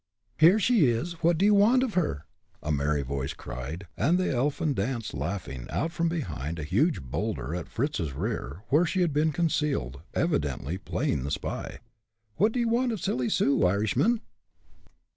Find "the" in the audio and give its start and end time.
4.17-4.33, 11.23-11.29